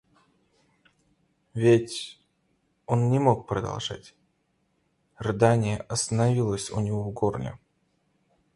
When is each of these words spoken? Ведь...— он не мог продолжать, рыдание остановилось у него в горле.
Ведь...— 1.53 2.19
он 2.87 3.11
не 3.11 3.19
мог 3.19 3.45
продолжать, 3.45 4.15
рыдание 5.19 5.77
остановилось 5.77 6.71
у 6.71 6.79
него 6.79 7.03
в 7.03 7.11
горле. 7.13 7.59